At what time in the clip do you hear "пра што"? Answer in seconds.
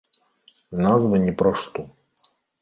1.43-1.87